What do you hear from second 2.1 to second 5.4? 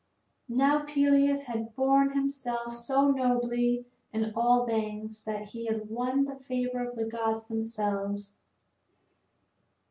himself so nobly in all things